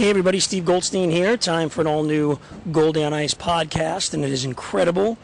[0.00, 1.36] Hey everybody, Steve Goldstein here.
[1.36, 2.38] Time for an all new
[2.72, 5.18] Gold on Ice podcast, and it is incredible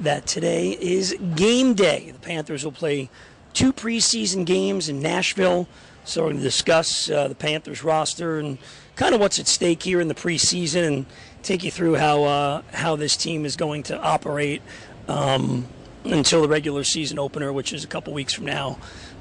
[0.00, 2.12] that today is game day.
[2.12, 3.10] The Panthers will play
[3.52, 5.68] two preseason games in Nashville,
[6.06, 8.56] so we're going to discuss uh, the Panthers roster and
[8.96, 11.06] kind of what's at stake here in the preseason, and
[11.42, 14.62] take you through how uh, how this team is going to operate
[15.08, 15.68] um,
[16.04, 18.78] until the regular season opener, which is a couple weeks from now,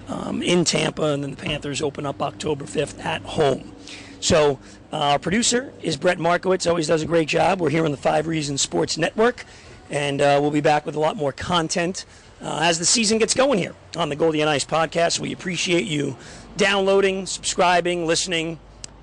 [0.08, 3.74] um, in Tampa, and then the Panthers open up October 5th at home.
[4.22, 4.60] So,
[4.94, 7.60] uh, our producer is Brett Markowitz, always does a great job.
[7.60, 9.46] We're here on the Five Reasons Sports Network,
[9.90, 12.06] and uh, we'll be back with a lot more content
[12.40, 15.20] uh, as the season gets going here on the Goldie on Ice podcast.
[15.20, 16.18] We appreciate you
[16.56, 18.60] downloading, subscribing, listening,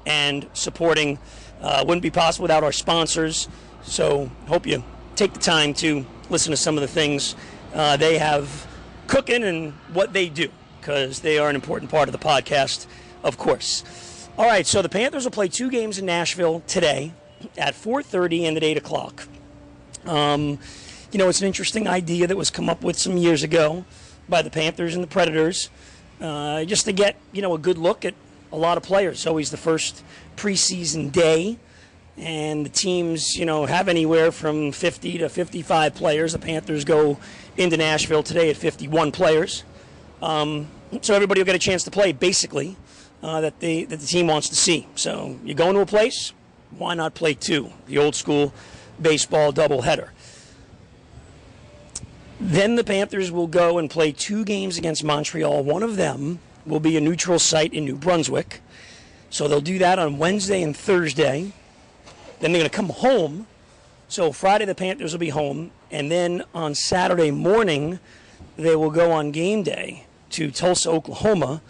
[0.07, 1.19] and supporting.
[1.61, 3.49] Uh, wouldn't be possible without our sponsors.
[3.83, 4.85] So, hope you
[5.17, 7.35] take the time to listen to some of the things
[7.75, 8.69] uh, they have
[9.09, 10.49] cooking and what they do,
[10.81, 12.87] because they are an important part of the podcast,
[13.25, 13.83] of course.
[14.39, 17.13] All right, so the Panthers will play two games in Nashville today
[17.57, 19.27] at 4:30 and at 8 o'clock.
[20.07, 20.61] Um,
[21.11, 23.85] you know, it's an interesting idea that was come up with some years ago
[24.29, 25.71] by the Panthers and the Predators,
[26.21, 28.15] uh, just to get you know a good look at
[28.53, 29.27] a lot of players.
[29.27, 30.05] Always the first
[30.37, 31.59] preseason day,
[32.17, 36.33] and the teams you know have anywhere from 50 to 55 players.
[36.33, 37.19] The Panthers go
[37.57, 39.65] into Nashville today at 51 players,
[40.23, 40.69] um,
[41.01, 42.77] so everybody will get a chance to play basically
[43.23, 44.87] uh, that the that the team wants to see.
[44.95, 46.33] So you go into a place,
[46.71, 47.73] why not play two?
[47.87, 48.53] The old school
[49.01, 50.11] baseball doubleheader.
[52.41, 55.65] Then the Panthers will go and play two games against Montreal.
[55.65, 58.61] One of them will be a neutral site in New Brunswick.
[59.31, 61.53] So they'll do that on Wednesday and Thursday.
[62.41, 63.47] Then they're going to come home.
[64.09, 67.99] So Friday the Panthers will be home, and then on Saturday morning
[68.57, 71.61] they will go on game day to Tulsa, Oklahoma,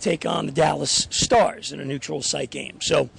[0.00, 2.80] take on the Dallas Stars in a neutral site game.
[2.80, 3.10] So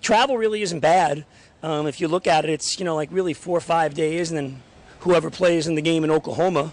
[0.00, 1.24] travel really isn't bad.
[1.62, 4.30] Um, if you look at it, it's you know like really four or five days,
[4.30, 4.62] and then
[5.00, 6.72] whoever plays in the game in Oklahoma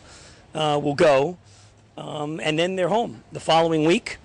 [0.54, 1.38] uh, will go,
[1.98, 4.18] um, and then they're home the following week.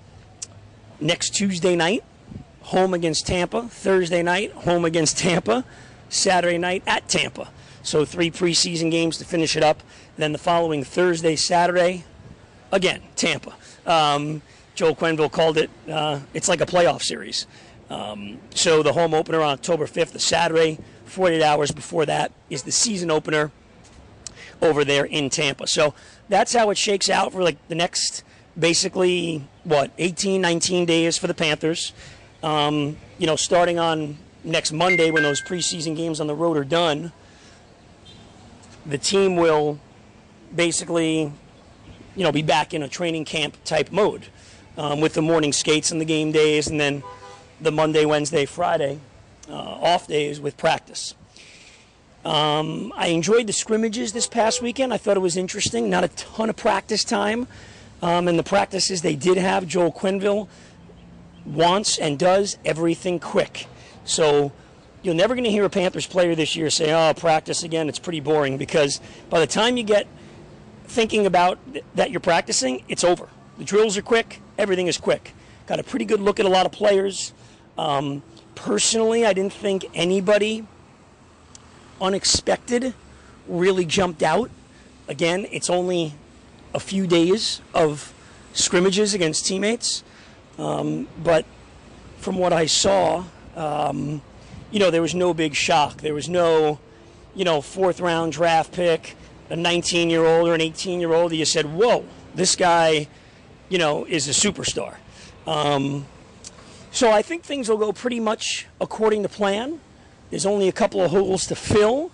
[0.99, 2.03] Next Tuesday night,
[2.61, 3.63] home against Tampa.
[3.63, 5.63] Thursday night, home against Tampa.
[6.09, 7.49] Saturday night at Tampa.
[7.83, 9.81] So three preseason games to finish it up.
[10.17, 12.03] Then the following Thursday, Saturday,
[12.71, 13.55] again Tampa.
[13.85, 14.41] Um,
[14.79, 15.69] Joel Quenneville called it.
[15.91, 17.47] Uh, it's like a playoff series.
[17.89, 22.63] Um, so the home opener on October 5th, the Saturday, 48 hours before that is
[22.63, 23.51] the season opener
[24.61, 25.67] over there in Tampa.
[25.67, 25.93] So
[26.29, 28.23] that's how it shakes out for like the next
[28.57, 31.91] basically what 18, 19 days for the Panthers.
[32.41, 36.63] Um, you know, starting on next Monday when those preseason games on the road are
[36.63, 37.11] done,
[38.85, 39.77] the team will
[40.55, 41.33] basically,
[42.15, 44.27] you know, be back in a training camp type mode
[44.79, 47.03] um, with the morning skates and the game days, and then
[47.59, 48.99] the Monday, Wednesday, Friday
[49.49, 51.15] uh, off days with practice.
[52.23, 54.93] Um, I enjoyed the scrimmages this past weekend.
[54.93, 55.89] I thought it was interesting.
[55.89, 57.47] Not a ton of practice time.
[58.01, 60.47] Um, and the practices they did have, Joel Quenneville
[61.45, 63.67] wants and does everything quick.
[64.05, 64.53] So
[65.01, 67.99] you're never going to hear a Panthers player this year say, oh, practice again, it's
[67.99, 70.07] pretty boring, because by the time you get
[70.85, 73.27] thinking about th- that you're practicing, it's over.
[73.57, 75.33] The drills are quick, everything is quick.
[75.65, 77.33] Got a pretty good look at a lot of players.
[77.77, 78.21] Um,
[78.55, 80.67] personally, I didn't think anybody
[82.01, 82.93] unexpected
[83.47, 84.51] really jumped out.
[85.07, 86.13] Again, it's only
[86.73, 88.13] a few days of
[88.53, 90.03] scrimmages against teammates,
[90.59, 91.45] um, but
[92.17, 93.23] from what I saw,
[93.55, 94.21] um,
[94.71, 96.01] you know, there was no big shock.
[96.01, 96.79] There was no,
[97.33, 99.15] you know, fourth round draft pick,
[99.49, 101.33] a 19 year old or an 18 year old.
[101.33, 102.05] You said, whoa,
[102.35, 103.07] this guy,
[103.69, 104.97] you know, is a superstar.
[105.47, 106.05] Um,
[106.91, 109.79] so I think things will go pretty much according to plan.
[110.29, 112.11] There's only a couple of holes to fill.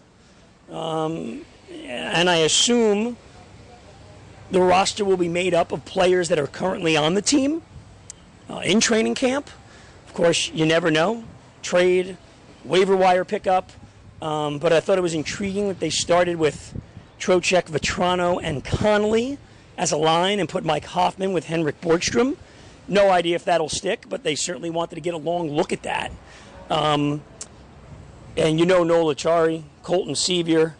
[0.69, 3.17] Um, and I assume
[4.51, 7.61] the roster will be made up of players that are currently on the team
[8.49, 9.49] uh, in training camp.
[10.07, 11.23] Of course, you never know.
[11.61, 12.17] Trade,
[12.63, 13.71] waiver wire pickup.
[14.21, 16.79] Um, but I thought it was intriguing that they started with
[17.19, 19.37] Trocheck, Vatrano, and Connolly
[19.77, 22.37] as a line and put Mike Hoffman with Henrik Borgstrom.
[22.87, 25.83] No idea if that'll stick, but they certainly wanted to get a long look at
[25.83, 26.11] that.
[26.69, 27.23] Um,
[28.37, 30.73] and you know Noel Acciari, Colton Sceviour,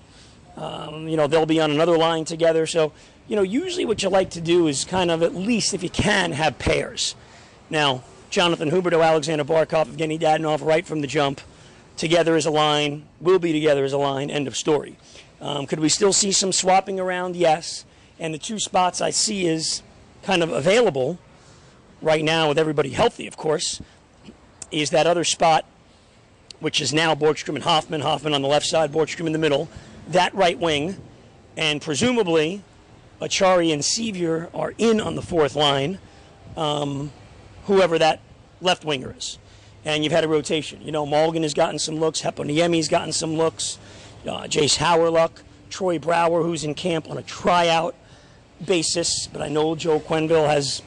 [0.58, 2.66] um, you know, they'll be on another line together.
[2.66, 2.94] So,
[3.28, 5.90] you know, usually what you like to do is kind of, at least if you
[5.90, 7.16] can, have pairs.
[7.70, 11.42] Now, Jonathan Huberdeau, Alexander Barkov, Evgeny Dadonov, right from the jump,
[11.98, 14.98] together as a line, will be together as a line, end of story.
[15.42, 17.36] Um, could we still see some swapping around?
[17.36, 17.86] Yes.
[18.20, 19.82] And the two spots I see is
[20.24, 21.20] kind of available
[22.02, 23.82] right now with everybody healthy, of course,
[24.72, 25.66] is that other spot
[26.60, 28.02] which is now Borgstrom and Hoffman.
[28.02, 29.70] Hoffman on the left side, Borgstrom in the middle.
[30.08, 30.98] That right wing,
[31.58, 32.64] and presumably
[33.22, 36.00] Acciari and Sceviour are in on the fourth line,
[36.58, 37.12] um,
[37.66, 38.20] whoever that
[38.62, 39.38] left winger is.
[39.84, 40.82] And you've had a rotation.
[40.82, 43.78] You know, Morgan has gotten some looks, Heponiemi's gotten some looks,
[44.24, 47.96] uh, Jayce Hawryluk, Troy Brouwer, who's in camp on a tryout
[48.63, 49.28] basis.
[49.28, 50.81] But I know Joe Quenneville has,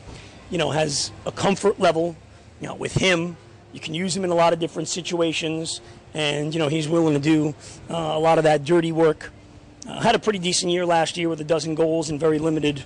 [0.50, 2.17] you know, has a comfort level,
[2.61, 3.37] you know, with him.
[3.73, 5.81] You can use him in a lot of different situations,
[6.15, 7.55] and you know he's willing to do
[7.91, 9.31] uh, a lot of that dirty work
[9.88, 12.85] uh, had a pretty decent year last year with a dozen goals and very limited,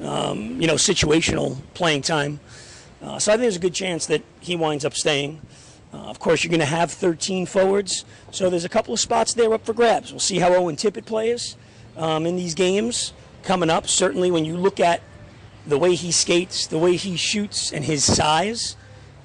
[0.00, 2.40] um, you know, situational playing time.
[3.02, 5.40] Uh, so I think there's a good chance that he winds up staying.
[5.92, 9.34] Uh, of course, you're going to have 13 forwards, so there's a couple of spots
[9.34, 10.12] there up for grabs.
[10.12, 11.56] We'll see how Owen Tippett plays
[11.96, 13.88] um, in these games coming up.
[13.88, 15.02] Certainly, when you look at
[15.66, 18.76] the way he skates, the way he shoots, and his size,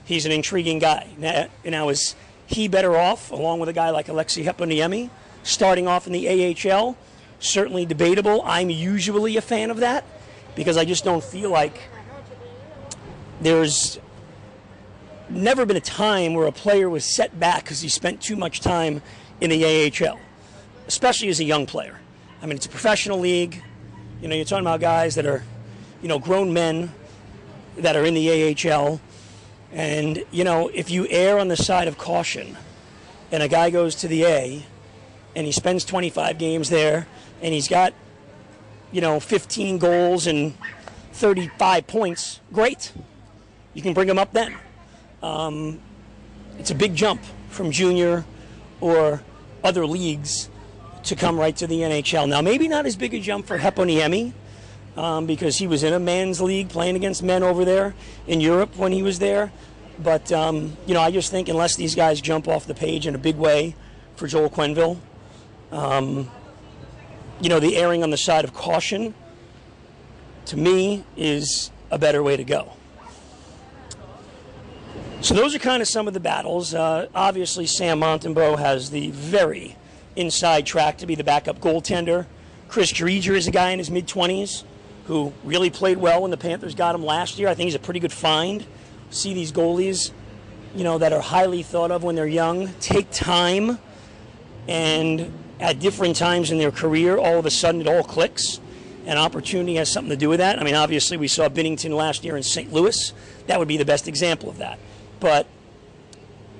[0.03, 1.09] he's an intriguing guy.
[1.17, 2.15] Now, now is
[2.47, 5.09] he better off, along with a guy like Aleksi Heponiemi,
[5.43, 6.27] starting off in the
[6.71, 6.97] AHL.
[7.39, 8.41] Certainly debatable.
[8.45, 10.05] I'm usually a fan of that
[10.55, 11.77] because I just don't feel like
[13.41, 13.99] there's
[15.29, 18.61] never been a time where a player was set back because he spent too much
[18.61, 19.01] time
[19.41, 20.19] in the AHL,
[20.87, 21.99] especially as a young player.
[22.41, 23.61] I mean, it's a professional league.
[24.21, 25.43] You know, you're talking about guys that are,
[26.01, 26.93] you know, grown men
[27.77, 29.01] that are in the AHL.
[29.73, 32.57] And, you know, if you err on the side of caution
[33.31, 34.65] and a guy goes to the A
[35.35, 37.07] and he spends 25 games there,
[37.41, 37.93] and he's got,
[38.91, 40.57] you know, 15 goals and
[41.11, 42.93] 35 points, great.
[43.73, 44.55] You can bring him up then.
[45.21, 45.81] Um,
[46.57, 48.23] it's a big jump from junior
[48.79, 49.21] or
[49.61, 50.49] other leagues
[51.05, 52.27] to come right to the NHL.
[52.27, 54.33] Now, maybe not as big a jump for Heponiemi
[54.97, 57.93] um, because he was in a men's league playing against men over there
[58.27, 59.51] in Europe when he was there.
[59.99, 63.15] But, um, you know, I just think unless these guys jump off the page in
[63.15, 63.75] a big way
[64.15, 64.97] for Joel Quenneville,
[65.71, 66.29] um,
[67.39, 69.13] you know, the erring on the side of caution,
[70.45, 72.73] to me, is a better way to go.
[75.21, 76.73] So those are kind of some of the battles.
[76.73, 79.75] Uh, obviously, Sam Montembeault has the very
[80.15, 82.25] inside track to be the backup goaltender.
[82.67, 84.63] Chris Driedger is a guy in his mid 20s
[85.05, 87.47] who really played well when the Panthers got him last year.
[87.47, 88.65] I think he's a pretty good find.
[89.11, 90.11] See these goalies,
[90.75, 93.77] you know, that are highly thought of when they're young, take time
[94.67, 98.59] and at different times in their career, all of a sudden it all clicks.
[99.05, 100.59] And opportunity has something to do with that.
[100.59, 102.73] I mean, obviously, we saw Binnington last year in St.
[102.73, 103.13] Louis.
[103.45, 104.79] That would be the best example of that.
[105.19, 105.45] But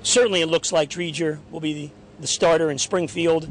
[0.04, 1.90] certainly it looks like Driedger will be the,
[2.20, 3.50] the starter in Springfield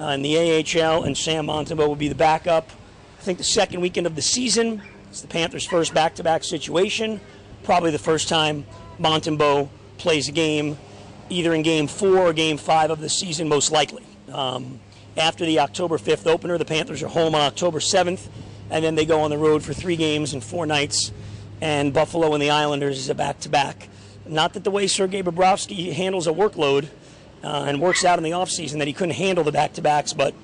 [0.00, 2.70] uh, in the AHL, and Sam Montembeault will be the backup.
[3.18, 6.42] I think the second weekend of the season, it's the Panthers' first back to back
[6.42, 7.20] situation.
[7.64, 8.64] Probably the first time
[8.98, 9.68] Montembeault
[9.98, 10.78] plays a game,
[11.28, 14.04] either in game four or game five of the season, most likely.
[14.32, 14.80] Um,
[15.16, 18.28] after the October 5th opener, the Panthers are home on October 7th,
[18.70, 21.12] and then they go on the road for three games and four nights.
[21.60, 23.88] And Buffalo and the Islanders is a back to back.
[24.26, 26.88] Not that the way Sergei Bobrovsky handles a workload
[27.42, 30.12] uh, and works out in the offseason that he couldn't handle the back to backs,
[30.12, 30.34] but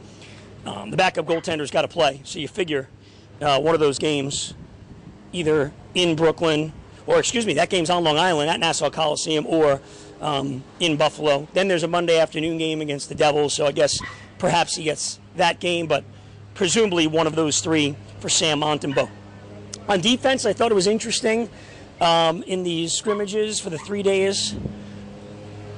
[0.65, 2.21] um, the backup goaltender's got to play.
[2.25, 2.89] So you figure
[3.41, 4.55] uh, one of those games,
[5.33, 6.73] either in Brooklyn,
[7.07, 9.81] or excuse me, that game's on Long Island at Nassau Coliseum, or
[10.21, 11.47] um, in Buffalo.
[11.53, 13.99] Then there's a Monday afternoon game against the Devils, so I guess
[14.39, 16.05] perhaps he gets that game, but
[16.55, 19.11] presumably one of those three for Sam Montembeault.
[19.89, 21.49] On defense, I thought it was interesting
[22.01, 24.57] um, in these scrimmages for the three days.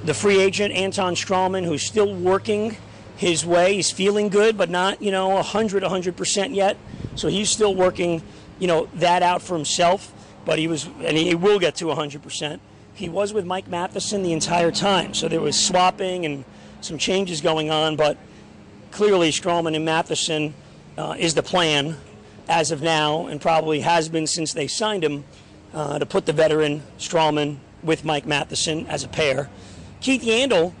[0.05, 2.77] The free agent Anton Stralman, who's still working
[3.17, 6.77] his way, he's feeling good, but not you know 100, 100 percent yet.
[7.15, 8.21] So he's still working,
[8.59, 10.13] you know, that out for himself.
[10.45, 12.61] But he was, and he will get to 100 percent
[12.99, 15.13] he was with Mike Matheson the entire time.
[15.13, 16.43] So there was swapping and
[16.81, 18.17] some changes going on, but
[18.91, 20.53] clearly Stralman and Matheson
[20.97, 21.95] uh, is the plan
[22.49, 25.23] as of now, and probably has been since they signed him
[25.73, 29.49] uh, to put the veteran Stralman with Mike Matheson as a pair.
[30.01, 30.73] Keith Yandle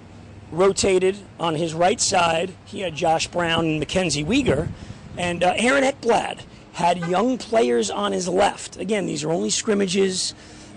[0.51, 2.53] rotated on his right side.
[2.65, 4.69] He had Josh Brown and Mackenzie Weegar,
[5.17, 6.39] and uh, Aaron Ekblad
[6.73, 8.77] had young players on his left.
[8.77, 10.33] Again, these are only scrimmages.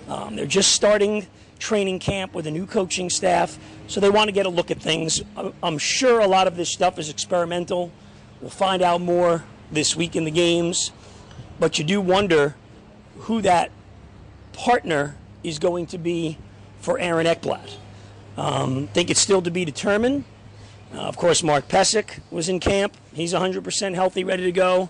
[0.08, 1.26] Um, they're just starting
[1.60, 3.56] training camp with a new coaching staff,
[3.86, 5.22] so they want to get a look at things.
[5.62, 7.92] I'm sure a lot of this stuff is experimental.
[8.40, 10.90] We'll find out more this week in the games,
[11.60, 12.56] but you do wonder
[13.20, 13.70] who that
[14.52, 16.36] partner is going to be
[16.80, 17.76] for Aaron Ekblad.
[18.36, 20.24] Um, think it's still to be determined.
[20.94, 22.96] Uh, of course, Mark Pysyk was in camp.
[23.14, 24.88] He's 100% healthy, ready to go.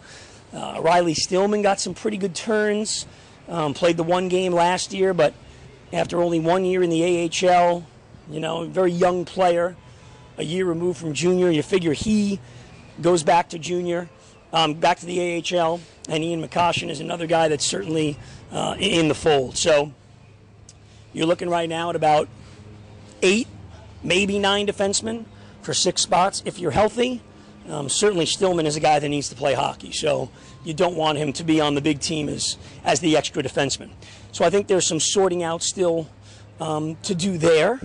[0.53, 3.07] Uh, Riley Stillman got some pretty good turns.
[3.49, 5.35] Um, played the one game last year, but
[5.93, 7.85] after only one year in the AHL,
[8.31, 9.77] You know, very young player,
[10.39, 11.51] a year removed from junior.
[11.51, 12.41] You figure he
[13.01, 14.09] goes back to junior,
[14.53, 18.17] um, back to the AHL, and Ian McCoshen is another guy that's certainly
[18.53, 19.59] uh, in the fold.
[19.59, 19.93] So
[21.13, 22.29] you're looking right now at about
[23.23, 23.49] eight,
[24.03, 25.25] maybe nine defensemen
[25.63, 27.23] for six spots if you're healthy.
[27.69, 30.31] Um, certainly, Stillman is a guy that needs to play hockey, so
[30.65, 33.91] you don't want him to be on the big team as as the extra defenseman.
[34.33, 36.09] So I think there's some sorting out still
[36.61, 37.81] um, to do there,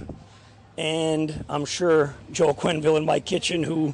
[0.77, 3.93] and I'm sure Joel Quenneville and Mike Kitchen, who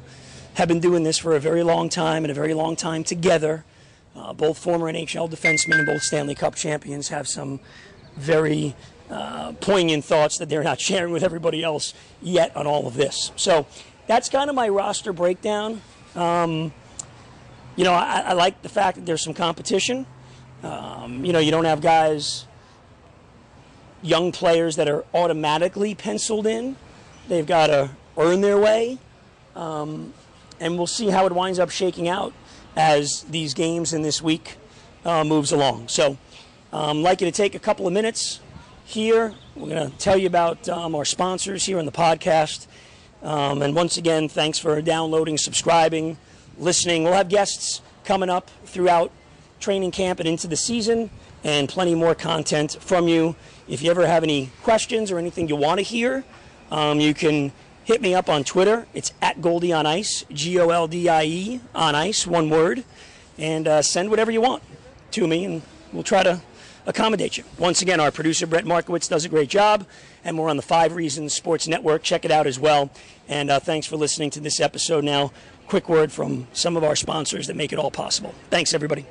[0.54, 3.64] have been doing this for a very long time and a very long time together,
[4.16, 7.60] uh, both former NHL defensemen and both Stanley Cup champions, have some
[8.16, 8.74] very
[9.10, 13.32] uh, poignant thoughts that they're not sharing with everybody else yet on all of this.
[13.36, 13.66] So
[14.06, 15.80] that's kind of my roster breakdown.
[16.14, 16.72] Um,
[17.76, 20.06] you know, I, I, like the fact that there's some competition.
[20.62, 22.46] Um, you know, you don't have guys,
[24.00, 26.76] young players that are automatically penciled in.
[27.28, 28.98] They've got to earn their way.
[29.56, 30.14] Um,
[30.60, 32.32] and we'll see how it winds up shaking out
[32.76, 34.56] as these games in this week
[35.04, 35.88] uh, moves along.
[35.88, 36.16] So,
[36.72, 38.40] um, I'd like you to take a couple of minutes
[38.84, 39.34] here.
[39.56, 42.66] We're going to tell you about um, our sponsors here on the podcast.
[43.22, 46.18] Um, and once again, thanks for downloading, subscribing,
[46.58, 47.04] listening.
[47.04, 49.10] We'll have guests coming up throughout
[49.60, 51.08] training camp and into the season,
[51.42, 53.34] and plenty more content from you.
[53.66, 56.24] If you ever have any questions or anything you want to hear,
[56.70, 57.52] um, you can
[57.84, 58.86] hit me up on Twitter.
[58.92, 62.84] It's at Goldie on Ice, G O L D I E on Ice, one word,
[63.38, 64.62] and uh, send whatever you want
[65.12, 65.62] to me, and
[65.92, 66.42] we'll try to
[66.86, 67.44] accommodate you.
[67.58, 69.86] Once again, our producer Brett Markowitz does a great job,
[70.24, 72.02] and we're on the Five Reasons Sports Network.
[72.02, 72.90] Check it out as well.
[73.28, 75.04] And uh, thanks for listening to this episode.
[75.04, 75.32] Now,
[75.66, 78.34] quick word from some of our sponsors that make it all possible.
[78.50, 79.06] Thanks, everybody.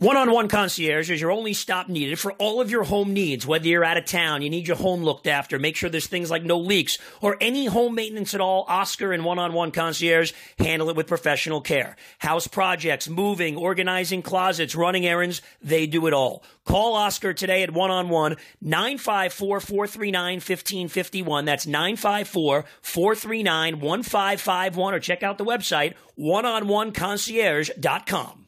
[0.00, 3.46] One on one concierge is your only stop needed for all of your home needs.
[3.46, 6.30] Whether you're out of town, you need your home looked after, make sure there's things
[6.30, 10.32] like no leaks, or any home maintenance at all, Oscar and one on one concierge
[10.58, 11.96] handle it with professional care.
[12.20, 16.42] House projects, moving, organizing closets, running errands, they do it all.
[16.64, 21.44] Call Oscar today at one on one, 954 439 1551.
[21.44, 28.39] That's 954 439 1551, or check out the website, oneonOneconcierge.com.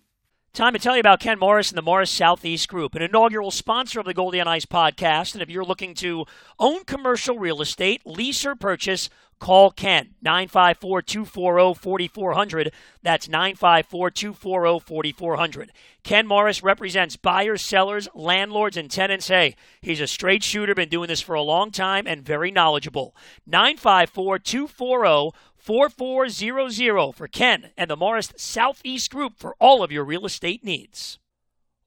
[0.54, 4.00] Time to tell you about Ken Morris and the Morris Southeast Group, an inaugural sponsor
[4.00, 5.32] of the Goldie on Ice podcast.
[5.32, 6.26] And if you're looking to
[6.58, 9.08] own commercial real estate, lease or purchase,
[9.42, 12.72] call Ken 954 240 4400.
[13.02, 15.72] That's 954 240 4400.
[16.04, 19.26] Ken Morris represents buyers, sellers, landlords, and tenants.
[19.26, 23.16] Hey, he's a straight shooter, been doing this for a long time, and very knowledgeable.
[23.44, 30.24] 954 240 4400 for Ken and the Morris Southeast Group for all of your real
[30.24, 31.18] estate needs.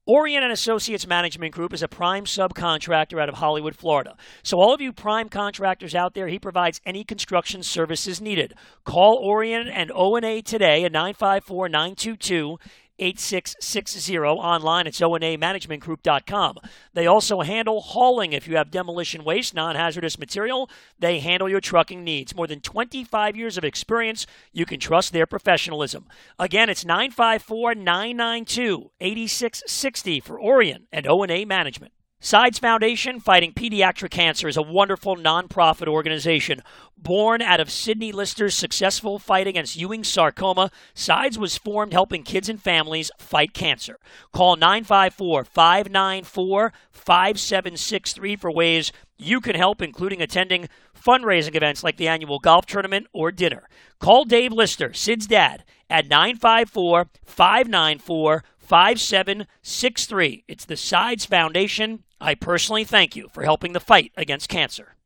[0.07, 4.15] Orient and Associates Management Group is a prime subcontractor out of Hollywood, Florida.
[4.43, 8.53] So all of you prime contractors out there, he provides any construction services needed.
[8.83, 12.59] Call Orient and O&A today at 954-922
[12.99, 14.87] 8660 online.
[14.87, 16.57] It's onamanagementgroup.com.
[16.93, 20.69] They also handle hauling if you have demolition waste, non hazardous material.
[20.99, 22.35] They handle your trucking needs.
[22.35, 24.25] More than 25 years of experience.
[24.53, 26.05] You can trust their professionalism.
[26.39, 31.94] Again, it's 954 992 8660 for Orient and ONA Management.
[32.19, 36.63] Sides Foundation Fighting Pediatric Cancer is a wonderful nonprofit organization.
[36.97, 42.49] Born out of Sidney Lister's successful fight against Ewing sarcoma, Sides was formed helping kids
[42.49, 43.99] and families fight cancer.
[44.31, 50.67] Call 954 594 5763 for ways you can help, including attending
[50.99, 53.69] fundraising events like the annual golf tournament or dinner.
[53.99, 60.43] Call Dave Lister, Sid's dad, at 954 594 5763.
[60.47, 62.03] It's the Sides Foundation.
[62.19, 64.93] I personally thank you for helping the fight against cancer.